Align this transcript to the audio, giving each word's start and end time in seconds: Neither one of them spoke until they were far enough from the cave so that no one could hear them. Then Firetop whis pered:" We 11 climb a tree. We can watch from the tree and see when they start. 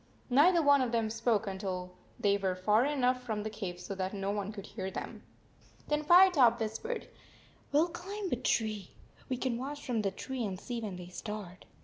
Neither 0.31 0.63
one 0.63 0.81
of 0.81 0.91
them 0.91 1.11
spoke 1.11 1.45
until 1.45 1.91
they 2.19 2.35
were 2.35 2.55
far 2.55 2.85
enough 2.85 3.21
from 3.21 3.43
the 3.43 3.51
cave 3.51 3.79
so 3.79 3.93
that 3.93 4.15
no 4.15 4.31
one 4.31 4.51
could 4.51 4.65
hear 4.65 4.89
them. 4.89 5.21
Then 5.89 6.01
Firetop 6.03 6.59
whis 6.59 6.79
pered:" 6.79 7.05
We 7.71 7.77
11 7.81 7.93
climb 7.93 8.31
a 8.31 8.35
tree. 8.37 8.95
We 9.29 9.37
can 9.37 9.59
watch 9.59 9.85
from 9.85 10.01
the 10.01 10.09
tree 10.09 10.43
and 10.43 10.59
see 10.59 10.81
when 10.81 10.95
they 10.95 11.09
start. 11.09 11.65